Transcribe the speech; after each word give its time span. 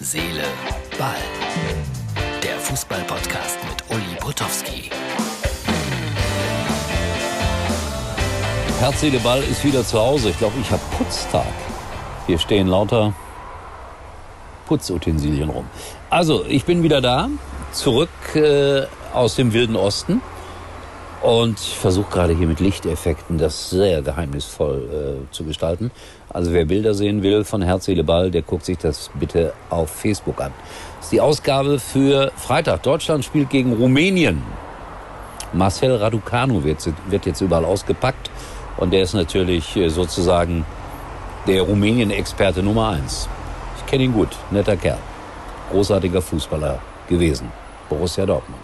Seele, 0.00 0.44
Ball. 0.96 1.16
Der 2.40 2.56
Fußball-Podcast 2.60 3.58
mit 3.68 3.82
Uli 3.90 4.14
Potowski. 4.20 4.90
Herz, 8.78 9.00
Seele, 9.00 9.18
Ball 9.18 9.42
ist 9.42 9.64
wieder 9.64 9.84
zu 9.84 9.98
Hause. 9.98 10.30
Ich 10.30 10.38
glaube, 10.38 10.54
ich 10.60 10.70
habe 10.70 10.82
Putztag. 10.96 11.48
Hier 12.28 12.38
stehen 12.38 12.68
lauter 12.68 13.12
Putzutensilien 14.66 15.50
rum. 15.50 15.66
Also, 16.10 16.44
ich 16.44 16.64
bin 16.64 16.84
wieder 16.84 17.00
da, 17.00 17.28
zurück 17.72 18.08
äh, 18.36 18.86
aus 19.12 19.34
dem 19.34 19.52
Wilden 19.52 19.74
Osten. 19.74 20.22
Und 21.22 21.58
ich 21.58 21.76
versuche 21.76 22.10
gerade 22.10 22.36
hier 22.36 22.46
mit 22.46 22.60
Lichteffekten 22.60 23.38
das 23.38 23.70
sehr 23.70 24.02
geheimnisvoll 24.02 25.24
äh, 25.28 25.32
zu 25.32 25.44
gestalten. 25.44 25.90
Also 26.28 26.52
wer 26.52 26.64
Bilder 26.64 26.94
sehen 26.94 27.22
will 27.22 27.44
von 27.44 27.60
Herz, 27.60 27.86
Seele, 27.86 28.04
Ball, 28.04 28.30
der 28.30 28.42
guckt 28.42 28.64
sich 28.64 28.78
das 28.78 29.10
bitte 29.18 29.52
auf 29.68 29.90
Facebook 29.90 30.40
an. 30.40 30.52
Das 30.96 31.06
ist 31.06 31.12
die 31.12 31.20
Ausgabe 31.20 31.80
für 31.80 32.30
Freitag. 32.36 32.84
Deutschland 32.84 33.24
spielt 33.24 33.50
gegen 33.50 33.72
Rumänien. 33.72 34.42
Marcel 35.52 35.96
Raducanu 35.96 36.62
wird, 36.62 36.88
wird 37.08 37.26
jetzt 37.26 37.40
überall 37.40 37.64
ausgepackt. 37.64 38.30
Und 38.76 38.92
der 38.92 39.02
ist 39.02 39.14
natürlich 39.14 39.76
äh, 39.76 39.88
sozusagen 39.88 40.64
der 41.48 41.62
Rumänien-Experte 41.62 42.62
Nummer 42.62 42.90
eins. 42.90 43.28
Ich 43.78 43.86
kenne 43.86 44.04
ihn 44.04 44.12
gut, 44.12 44.28
netter 44.52 44.76
Kerl. 44.76 44.98
Großartiger 45.72 46.22
Fußballer 46.22 46.78
gewesen. 47.08 47.50
Borussia 47.88 48.24
Dortmund. 48.24 48.62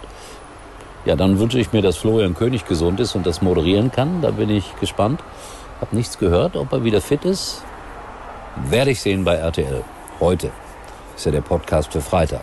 Ja, 1.05 1.15
dann 1.15 1.37
wünsche 1.37 1.59
ich 1.59 1.71
mir, 1.71 1.83
dass 1.83 1.97
Florian 1.97 2.33
König 2.33 2.65
gesund 2.65 2.99
ist 2.99 3.15
und 3.15 3.27
das 3.27 3.43
moderieren 3.43 3.91
kann. 3.91 4.23
Da 4.23 4.31
bin 4.31 4.49
ich 4.49 4.75
gespannt. 4.79 5.21
Hab 5.79 5.93
nichts 5.93 6.17
gehört, 6.17 6.55
ob 6.55 6.73
er 6.73 6.83
wieder 6.83 6.99
fit 6.99 7.25
ist. 7.25 7.61
Werde 8.69 8.89
ich 8.89 9.01
sehen 9.01 9.23
bei 9.23 9.35
RTL. 9.35 9.83
Heute 10.19 10.49
ist 11.15 11.25
ja 11.27 11.31
der 11.31 11.41
Podcast 11.41 11.93
für 11.93 12.01
Freitag. 12.01 12.41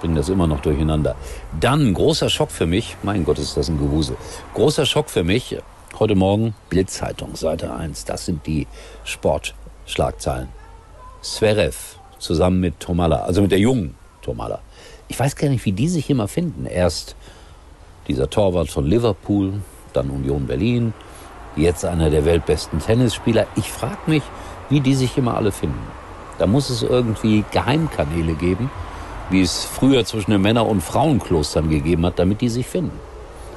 Bringen 0.00 0.14
das 0.14 0.30
immer 0.30 0.46
noch 0.46 0.60
durcheinander. 0.60 1.16
Dann 1.60 1.92
großer 1.92 2.30
Schock 2.30 2.50
für 2.50 2.64
mich. 2.64 2.96
Mein 3.02 3.24
Gott, 3.24 3.38
ist 3.38 3.58
das 3.58 3.68
ein 3.68 3.78
Gewusel. 3.78 4.16
Großer 4.54 4.86
Schock 4.86 5.10
für 5.10 5.22
mich. 5.24 5.58
Heute 5.98 6.14
Morgen 6.14 6.54
Bildzeitung, 6.70 7.36
Seite 7.36 7.74
1. 7.74 8.06
Das 8.06 8.24
sind 8.24 8.46
die 8.46 8.66
Sportschlagzeilen. 9.04 10.48
Zverev 11.20 11.98
zusammen 12.18 12.60
mit 12.60 12.80
Tomala, 12.80 13.24
also 13.24 13.42
mit 13.42 13.50
der 13.50 13.58
jungen 13.58 13.96
Tomala. 14.22 14.60
Ich 15.08 15.18
weiß 15.18 15.36
gar 15.36 15.48
nicht, 15.48 15.66
wie 15.66 15.72
die 15.72 15.88
sich 15.88 16.08
immer 16.08 16.26
finden. 16.26 16.64
Erst 16.64 17.16
dieser 18.10 18.28
Torwart 18.28 18.68
von 18.68 18.86
Liverpool, 18.86 19.52
dann 19.92 20.10
Union 20.10 20.46
Berlin, 20.46 20.92
jetzt 21.54 21.84
einer 21.84 22.10
der 22.10 22.24
weltbesten 22.24 22.80
Tennisspieler. 22.80 23.46
Ich 23.54 23.70
frage 23.70 23.98
mich, 24.06 24.22
wie 24.68 24.80
die 24.80 24.94
sich 24.94 25.16
immer 25.16 25.36
alle 25.36 25.52
finden. 25.52 25.86
Da 26.38 26.46
muss 26.46 26.70
es 26.70 26.82
irgendwie 26.82 27.44
Geheimkanäle 27.52 28.34
geben, 28.34 28.68
wie 29.30 29.42
es 29.42 29.64
früher 29.64 30.04
zwischen 30.04 30.32
den 30.32 30.42
Männer- 30.42 30.66
und 30.66 30.80
Frauenklostern 30.80 31.70
gegeben 31.70 32.04
hat, 32.04 32.18
damit 32.18 32.40
die 32.40 32.48
sich 32.48 32.66
finden. 32.66 32.98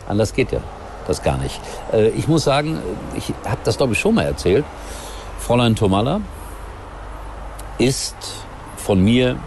Anders 0.08 0.34
geht 0.34 0.52
ja 0.52 0.60
das 1.08 1.24
gar 1.24 1.38
nicht. 1.38 1.60
Äh, 1.92 2.10
ich 2.10 2.28
muss 2.28 2.44
sagen, 2.44 2.78
ich 3.16 3.34
habe 3.46 3.62
das 3.64 3.78
glaube 3.78 3.94
ich 3.94 4.00
schon 4.00 4.14
mal 4.14 4.26
erzählt. 4.26 4.66
Fräulein 5.40 5.76
Tomalla 5.76 6.22
ist 7.80 8.16
von 8.78 9.04
mir 9.04 9.38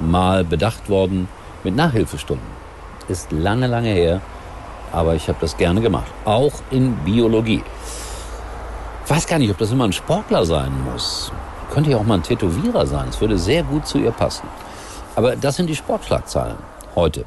mal 0.00 0.44
bedacht 0.44 0.90
worden 0.90 1.28
mit 1.64 1.74
Nachhilfestunden. 1.74 2.55
Ist 3.08 3.30
lange, 3.32 3.66
lange 3.66 3.90
her, 3.90 4.20
aber 4.92 5.14
ich 5.14 5.28
habe 5.28 5.38
das 5.40 5.56
gerne 5.56 5.80
gemacht. 5.80 6.10
Auch 6.24 6.52
in 6.70 6.94
Biologie. 6.96 7.62
Weiß 9.06 9.26
gar 9.26 9.38
nicht, 9.38 9.50
ob 9.50 9.58
das 9.58 9.70
immer 9.70 9.84
ein 9.84 9.92
Sportler 9.92 10.44
sein 10.44 10.72
muss. 10.84 11.30
Könnte 11.70 11.90
ja 11.90 11.98
auch 11.98 12.04
mal 12.04 12.14
ein 12.14 12.22
Tätowierer 12.22 12.86
sein. 12.86 13.08
Es 13.08 13.20
würde 13.20 13.38
sehr 13.38 13.62
gut 13.62 13.86
zu 13.86 13.98
ihr 13.98 14.10
passen. 14.10 14.48
Aber 15.14 15.36
das 15.36 15.56
sind 15.56 15.68
die 15.68 15.76
Sportschlagzeilen 15.76 16.56
heute. 16.94 17.24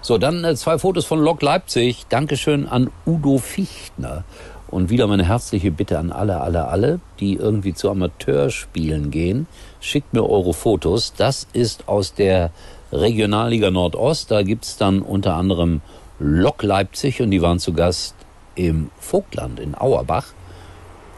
So, 0.00 0.18
dann 0.18 0.44
äh, 0.44 0.54
zwei 0.56 0.78
Fotos 0.78 1.06
von 1.06 1.20
Lok 1.20 1.40
Leipzig. 1.40 2.06
Dankeschön 2.08 2.68
an 2.68 2.90
Udo 3.06 3.38
Fichtner. 3.38 4.24
Und 4.68 4.90
wieder 4.90 5.06
meine 5.06 5.24
herzliche 5.24 5.70
Bitte 5.70 5.98
an 5.98 6.10
alle, 6.10 6.40
alle, 6.40 6.66
alle, 6.66 7.00
die 7.20 7.34
irgendwie 7.34 7.74
zu 7.74 7.90
Amateurspielen 7.90 9.10
gehen. 9.10 9.46
Schickt 9.80 10.12
mir 10.12 10.28
eure 10.28 10.52
Fotos. 10.52 11.14
Das 11.16 11.46
ist 11.52 11.88
aus 11.88 12.12
der 12.12 12.50
Regionalliga 12.94 13.70
Nordost. 13.70 14.30
Da 14.30 14.42
gibt's 14.42 14.76
dann 14.76 15.02
unter 15.02 15.34
anderem 15.34 15.80
Lok 16.18 16.62
Leipzig 16.62 17.20
und 17.20 17.30
die 17.30 17.42
waren 17.42 17.58
zu 17.58 17.72
Gast 17.72 18.14
im 18.54 18.90
Vogtland 18.98 19.58
in 19.60 19.74
Auerbach. 19.74 20.26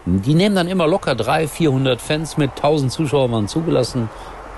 Die 0.07 0.35
nehmen 0.35 0.55
dann 0.55 0.69
immer 0.69 0.87
locker 0.87 1.15
300, 1.15 1.51
400 1.51 2.01
Fans 2.01 2.37
mit, 2.37 2.51
1000 2.57 2.93
Zuschauer 2.93 3.31
waren 3.33 3.49
zugelassen, 3.49 4.09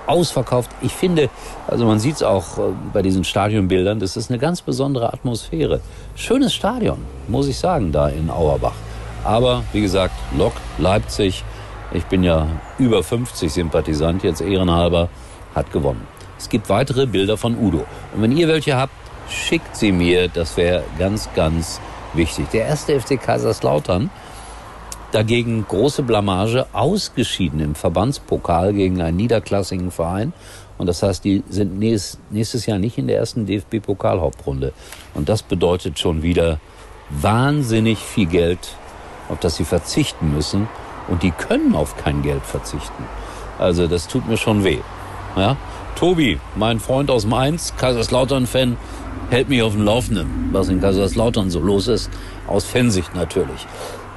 ausverkauft. 0.06 0.70
Ich 0.82 0.92
finde, 0.92 1.30
also 1.66 1.86
man 1.86 1.98
sieht 1.98 2.16
es 2.16 2.22
auch 2.22 2.58
äh, 2.58 2.62
bei 2.92 3.02
diesen 3.02 3.24
Stadionbildern, 3.24 3.98
das 3.98 4.16
ist 4.16 4.30
eine 4.30 4.38
ganz 4.38 4.60
besondere 4.60 5.12
Atmosphäre. 5.12 5.80
Schönes 6.14 6.52
Stadion, 6.54 6.98
muss 7.28 7.48
ich 7.48 7.58
sagen, 7.58 7.92
da 7.92 8.08
in 8.08 8.30
Auerbach. 8.30 8.74
Aber 9.24 9.64
wie 9.72 9.80
gesagt, 9.80 10.14
Lok 10.36 10.52
Leipzig, 10.78 11.44
ich 11.92 12.04
bin 12.04 12.22
ja 12.22 12.46
über 12.78 13.02
50 13.02 13.52
Sympathisant, 13.52 14.22
jetzt 14.22 14.40
ehrenhalber, 14.40 15.08
hat 15.54 15.72
gewonnen. 15.72 16.06
Es 16.38 16.48
gibt 16.48 16.68
weitere 16.68 17.06
Bilder 17.06 17.36
von 17.36 17.56
Udo. 17.58 17.84
Und 18.14 18.22
wenn 18.22 18.36
ihr 18.36 18.48
welche 18.48 18.76
habt, 18.76 18.92
schickt 19.28 19.76
sie 19.76 19.92
mir. 19.92 20.28
Das 20.28 20.56
wäre 20.56 20.84
ganz, 20.98 21.28
ganz 21.34 21.80
wichtig. 22.14 22.46
Der 22.52 22.66
erste 22.66 23.00
FC 23.00 23.20
Kaiserslautern 23.20 24.10
dagegen 25.12 25.64
große 25.66 26.02
Blamage 26.02 26.66
ausgeschieden 26.72 27.60
im 27.60 27.74
Verbandspokal 27.74 28.72
gegen 28.72 29.00
einen 29.00 29.16
niederklassigen 29.16 29.90
Verein. 29.90 30.32
Und 30.76 30.86
das 30.86 31.02
heißt, 31.02 31.24
die 31.24 31.42
sind 31.48 31.78
nächstes 31.78 32.66
Jahr 32.66 32.78
nicht 32.78 32.98
in 32.98 33.08
der 33.08 33.16
ersten 33.18 33.46
DFB-Pokalhauptrunde. 33.46 34.72
Und 35.14 35.28
das 35.28 35.42
bedeutet 35.42 35.98
schon 35.98 36.22
wieder 36.22 36.60
wahnsinnig 37.10 37.98
viel 37.98 38.26
Geld, 38.26 38.76
auf 39.28 39.40
das 39.40 39.56
sie 39.56 39.64
verzichten 39.64 40.32
müssen. 40.32 40.68
Und 41.08 41.22
die 41.22 41.32
können 41.32 41.74
auf 41.74 41.96
kein 41.96 42.22
Geld 42.22 42.44
verzichten. 42.44 43.04
Also 43.58 43.88
das 43.88 44.06
tut 44.06 44.28
mir 44.28 44.36
schon 44.36 44.62
weh. 44.62 44.78
Ja? 45.36 45.56
Tobi, 45.98 46.38
mein 46.54 46.78
Freund 46.78 47.10
aus 47.10 47.26
Mainz, 47.26 47.74
Kaiserslautern-Fan, 47.76 48.76
hält 49.30 49.48
mich 49.48 49.62
auf 49.62 49.72
dem 49.72 49.82
Laufenden, 49.84 50.50
was 50.52 50.68
in 50.68 50.80
Kaiserslautern 50.80 51.50
so 51.50 51.58
los 51.58 51.88
ist, 51.88 52.08
aus 52.46 52.64
Fansicht 52.64 53.16
natürlich. 53.16 53.66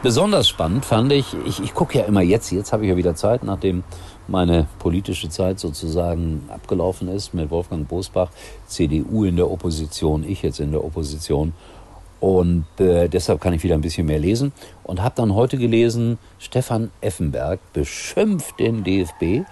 Besonders 0.03 0.47
spannend 0.47 0.85
fand 0.85 1.11
ich, 1.11 1.25
ich, 1.43 1.59
ich 1.59 1.73
gucke 1.73 1.97
ja 1.97 2.03
immer 2.03 2.21
jetzt, 2.21 2.51
jetzt 2.51 2.71
habe 2.71 2.83
ich 2.83 2.91
ja 2.91 2.97
wieder 2.97 3.15
Zeit, 3.15 3.43
nachdem 3.43 3.83
meine 4.27 4.67
politische 4.77 5.29
Zeit 5.29 5.59
sozusagen 5.59 6.47
abgelaufen 6.53 7.07
ist 7.07 7.33
mit 7.33 7.49
Wolfgang 7.49 7.87
Bosbach, 7.87 8.29
CDU 8.67 9.23
in 9.23 9.35
der 9.35 9.49
Opposition, 9.49 10.23
ich 10.23 10.43
jetzt 10.43 10.59
in 10.59 10.69
der 10.69 10.85
Opposition. 10.85 11.53
Und 12.19 12.65
äh, 12.77 13.07
deshalb 13.07 13.41
kann 13.41 13.53
ich 13.53 13.63
wieder 13.63 13.73
ein 13.73 13.81
bisschen 13.81 14.05
mehr 14.05 14.19
lesen. 14.19 14.51
Und 14.83 15.01
habe 15.01 15.15
dann 15.15 15.33
heute 15.33 15.57
gelesen, 15.57 16.19
Stefan 16.37 16.91
Effenberg 17.01 17.59
beschimpft 17.73 18.59
den 18.59 18.83
DFB. 18.83 19.47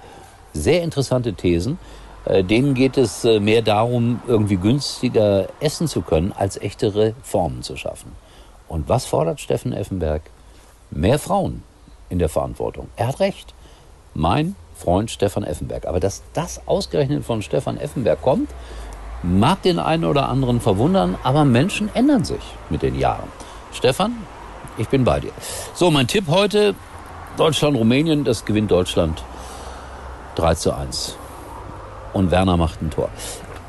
Sehr 0.53 0.83
interessante 0.83 1.33
Thesen. 1.33 1.79
Äh, 2.29 2.43
denen 2.43 2.75
geht 2.75 2.95
es 2.97 3.25
äh, 3.25 3.39
mehr 3.39 3.63
darum, 3.63 4.21
irgendwie 4.27 4.57
günstiger 4.57 5.47
essen 5.59 5.87
zu 5.87 6.01
können, 6.01 6.31
als 6.31 6.57
echte 6.57 6.93
Reformen 6.93 7.63
zu 7.63 7.75
schaffen. 7.75 8.11
Und 8.67 8.87
was 8.87 9.05
fordert 9.05 9.41
Steffen 9.41 9.73
Effenberg? 9.73 10.21
Mehr 10.91 11.17
Frauen 11.17 11.63
in 12.07 12.19
der 12.19 12.29
Verantwortung. 12.29 12.87
Er 12.95 13.07
hat 13.07 13.19
recht. 13.19 13.55
Mein 14.13 14.55
Freund 14.75 15.09
Stefan 15.09 15.43
Effenberg. 15.43 15.87
Aber 15.87 15.99
dass 15.99 16.21
das 16.33 16.67
ausgerechnet 16.67 17.25
von 17.25 17.41
Stefan 17.41 17.77
Effenberg 17.77 18.21
kommt, 18.21 18.49
mag 19.23 19.63
den 19.63 19.79
einen 19.79 20.05
oder 20.05 20.29
anderen 20.29 20.61
verwundern, 20.61 21.17
aber 21.23 21.45
Menschen 21.45 21.89
ändern 21.95 22.23
sich 22.25 22.43
mit 22.69 22.83
den 22.83 22.97
Jahren. 22.97 23.27
Stefan, 23.73 24.15
ich 24.77 24.87
bin 24.87 25.03
bei 25.03 25.19
dir. 25.19 25.31
So, 25.73 25.89
mein 25.89 26.07
Tipp 26.07 26.25
heute, 26.27 26.75
Deutschland-Rumänien, 27.37 28.23
das 28.23 28.45
gewinnt 28.45 28.69
Deutschland 28.69 29.23
3 30.35 30.55
zu 30.55 30.73
1 30.75 31.17
und 32.13 32.31
Werner 32.31 32.57
macht 32.57 32.81
ein 32.81 32.89
Tor. 32.89 33.09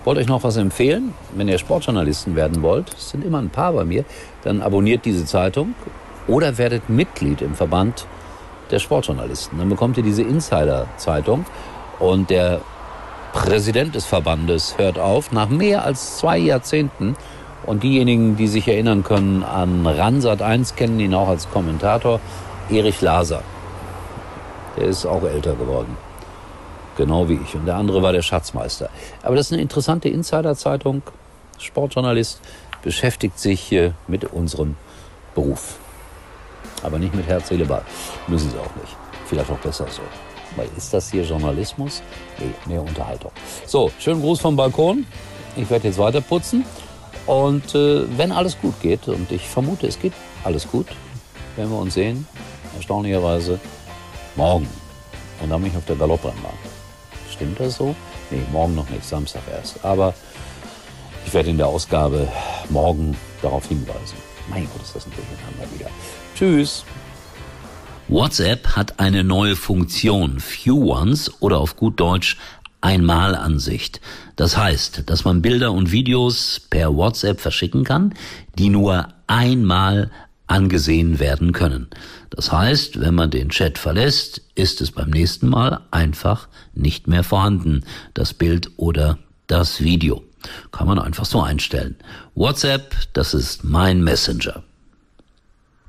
Wollte 0.04 0.20
euch 0.22 0.28
noch 0.28 0.42
was 0.44 0.56
empfehlen? 0.56 1.14
Wenn 1.34 1.48
ihr 1.48 1.58
Sportjournalisten 1.58 2.34
werden 2.34 2.62
wollt, 2.62 2.94
es 2.94 3.10
sind 3.10 3.24
immer 3.24 3.38
ein 3.38 3.50
paar 3.50 3.72
bei 3.72 3.84
mir, 3.84 4.04
dann 4.42 4.62
abonniert 4.62 5.04
diese 5.04 5.26
Zeitung 5.26 5.74
oder 6.26 6.56
werdet 6.56 6.88
Mitglied 6.88 7.42
im 7.42 7.54
Verband 7.54 8.06
der 8.70 8.78
Sportjournalisten. 8.78 9.58
Dann 9.58 9.68
bekommt 9.68 9.98
ihr 9.98 10.02
diese 10.02 10.22
Insider-Zeitung 10.22 11.44
und 11.98 12.30
der 12.30 12.60
Präsident 13.32 13.94
des 13.94 14.06
Verbandes 14.06 14.76
hört 14.78 14.98
auf 14.98 15.32
nach 15.32 15.48
mehr 15.48 15.84
als 15.84 16.18
zwei 16.18 16.38
Jahrzehnten. 16.38 17.16
Und 17.66 17.82
diejenigen, 17.82 18.36
die 18.36 18.48
sich 18.48 18.66
erinnern 18.66 19.04
können 19.04 19.44
an 19.44 19.86
Ransat 19.86 20.40
1, 20.42 20.76
kennen 20.76 20.98
ihn 20.98 21.14
auch 21.14 21.28
als 21.28 21.50
Kommentator, 21.50 22.20
Erich 22.70 23.00
Laser. 23.02 23.42
Der 24.76 24.86
ist 24.86 25.04
auch 25.04 25.22
älter 25.22 25.54
geworden. 25.54 25.96
Genau 27.00 27.30
wie 27.30 27.40
ich. 27.42 27.54
Und 27.54 27.64
der 27.64 27.76
andere 27.76 28.02
war 28.02 28.12
der 28.12 28.20
Schatzmeister. 28.20 28.90
Aber 29.22 29.34
das 29.34 29.46
ist 29.46 29.54
eine 29.54 29.62
interessante 29.62 30.10
Insiderzeitung. 30.10 31.00
Sportjournalist 31.58 32.42
beschäftigt 32.82 33.38
sich 33.38 33.74
mit 34.06 34.24
unserem 34.26 34.76
Beruf. 35.34 35.78
Aber 36.82 36.98
nicht 36.98 37.14
mit 37.14 37.26
Herz, 37.26 37.48
Seele, 37.48 37.64
Ball. 37.64 37.80
Müssen 38.28 38.50
sie 38.50 38.58
auch 38.58 38.76
nicht. 38.76 38.94
Vielleicht 39.24 39.50
auch 39.50 39.58
besser 39.60 39.86
so. 39.88 40.02
Weil 40.56 40.68
ist 40.76 40.92
das 40.92 41.10
hier 41.10 41.22
Journalismus? 41.22 42.02
Nee, 42.38 42.52
mehr 42.66 42.82
Unterhaltung. 42.82 43.32
So, 43.64 43.90
schönen 43.98 44.20
Gruß 44.20 44.38
vom 44.38 44.54
Balkon. 44.54 45.06
Ich 45.56 45.70
werde 45.70 45.88
jetzt 45.88 45.98
weiter 45.98 46.20
putzen. 46.20 46.66
Und 47.24 47.74
äh, 47.74 48.04
wenn 48.18 48.30
alles 48.30 48.60
gut 48.60 48.78
geht, 48.82 49.08
und 49.08 49.32
ich 49.32 49.48
vermute, 49.48 49.86
es 49.86 49.98
geht 49.98 50.12
alles 50.44 50.70
gut, 50.70 50.88
werden 51.56 51.70
wir 51.70 51.78
uns 51.78 51.94
sehen, 51.94 52.26
erstaunlicherweise, 52.76 53.58
morgen. 54.36 54.68
Und 55.42 55.48
dann 55.48 55.62
bin 55.62 55.70
ich 55.70 55.78
auf 55.78 55.86
der 55.86 55.96
Galopprennbahn. 55.96 56.69
Stimmt 57.40 57.58
das 57.58 57.76
so? 57.76 57.96
Nee, 58.30 58.42
morgen 58.52 58.74
noch 58.74 58.90
nicht, 58.90 59.02
Samstag 59.02 59.40
erst. 59.50 59.82
Aber 59.82 60.12
ich 61.24 61.32
werde 61.32 61.48
in 61.48 61.56
der 61.56 61.68
Ausgabe 61.68 62.28
morgen 62.68 63.16
darauf 63.40 63.66
hinweisen. 63.66 64.18
Mein 64.50 64.68
Gott, 64.70 64.82
ist 64.82 64.94
das 64.94 65.06
ein 65.06 65.12
Durcheinander 65.12 65.74
wieder. 65.74 65.90
Tschüss. 66.36 66.84
WhatsApp 68.08 68.76
hat 68.76 69.00
eine 69.00 69.24
neue 69.24 69.56
Funktion, 69.56 70.38
Few 70.38 70.92
Ones 70.92 71.40
oder 71.40 71.60
auf 71.60 71.76
gut 71.76 71.98
Deutsch 71.98 72.36
Einmalansicht. 72.82 74.02
Das 74.36 74.58
heißt, 74.58 75.04
dass 75.06 75.24
man 75.24 75.40
Bilder 75.40 75.72
und 75.72 75.92
Videos 75.92 76.60
per 76.68 76.94
WhatsApp 76.94 77.40
verschicken 77.40 77.84
kann, 77.84 78.12
die 78.58 78.68
nur 78.68 79.08
einmal 79.26 80.10
angesehen 80.50 81.20
werden 81.20 81.52
können. 81.52 81.88
Das 82.30 82.52
heißt, 82.52 83.00
wenn 83.00 83.14
man 83.14 83.30
den 83.30 83.50
Chat 83.50 83.78
verlässt, 83.78 84.42
ist 84.54 84.80
es 84.80 84.90
beim 84.90 85.10
nächsten 85.10 85.48
Mal 85.48 85.80
einfach 85.90 86.48
nicht 86.74 87.06
mehr 87.06 87.24
vorhanden, 87.24 87.84
das 88.14 88.34
Bild 88.34 88.70
oder 88.76 89.18
das 89.46 89.80
Video. 89.80 90.24
Kann 90.72 90.86
man 90.86 90.98
einfach 90.98 91.24
so 91.24 91.42
einstellen. 91.42 91.96
WhatsApp, 92.34 92.94
das 93.12 93.34
ist 93.34 93.64
mein 93.64 94.02
Messenger. 94.02 94.62